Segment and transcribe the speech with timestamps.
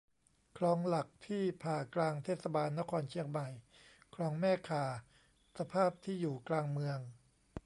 [0.57, 3.47] คลองหลักที่ผ่ากลางเทศบาลนครเชียงใหม่
[4.15, 4.85] คลองแม่ข่า
[5.57, 6.99] สภาพที่อยู่กลางเมือง